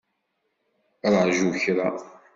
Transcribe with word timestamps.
Ṛaju 1.13 1.49
kra! 1.61 1.89